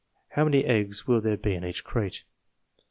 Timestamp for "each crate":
1.63-2.23